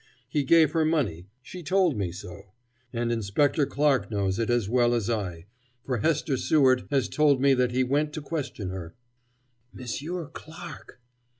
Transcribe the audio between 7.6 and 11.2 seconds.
he went to question her" "M'sieur Clarke!"